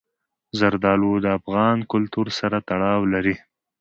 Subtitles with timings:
[0.59, 3.35] زردالو د افغان کلتور سره تړاو لري.